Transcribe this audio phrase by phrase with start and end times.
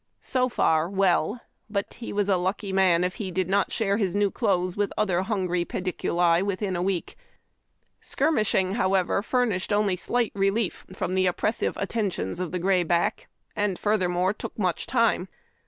[0.23, 4.15] So far well; but he was a lucky man if he did not share his
[4.15, 7.15] new clothes with other hungry pediculi inside of a week."
[8.11, 14.33] Skirnushing," however, furnished only slight relief from the oj^pressive attentions of the grayback, and furthermore
[14.33, 15.27] took much time.